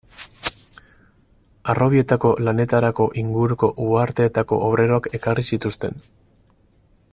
Harrobietako 1.73 2.31
lanetarako 2.47 3.07
inguruko 3.25 3.71
uharteetako 3.89 4.61
obreroak 4.71 5.11
ekarri 5.21 5.49
zituzten. 5.55 6.05